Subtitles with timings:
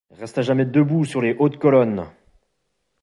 [0.09, 2.07] Reste à jamais debout sur les hautes colonnes!